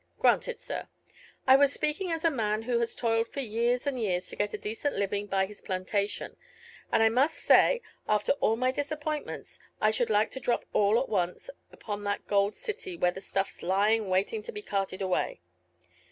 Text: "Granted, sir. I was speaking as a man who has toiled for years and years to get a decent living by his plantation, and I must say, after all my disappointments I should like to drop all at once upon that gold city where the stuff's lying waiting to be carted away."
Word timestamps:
"Granted, 0.17 0.59
sir. 0.59 0.87
I 1.45 1.55
was 1.55 1.71
speaking 1.71 2.11
as 2.11 2.25
a 2.25 2.31
man 2.31 2.63
who 2.63 2.79
has 2.79 2.95
toiled 2.95 3.27
for 3.27 3.39
years 3.39 3.85
and 3.85 4.01
years 4.01 4.29
to 4.29 4.35
get 4.35 4.51
a 4.55 4.57
decent 4.57 4.95
living 4.95 5.27
by 5.27 5.45
his 5.45 5.61
plantation, 5.61 6.37
and 6.91 7.03
I 7.03 7.09
must 7.09 7.37
say, 7.37 7.83
after 8.09 8.31
all 8.39 8.55
my 8.55 8.71
disappointments 8.71 9.59
I 9.79 9.91
should 9.91 10.09
like 10.09 10.31
to 10.31 10.39
drop 10.39 10.65
all 10.73 10.99
at 10.99 11.07
once 11.07 11.51
upon 11.71 12.03
that 12.05 12.25
gold 12.25 12.55
city 12.55 12.97
where 12.97 13.11
the 13.11 13.21
stuff's 13.21 13.61
lying 13.61 14.09
waiting 14.09 14.41
to 14.41 14.51
be 14.51 14.63
carted 14.63 15.03
away." 15.03 15.41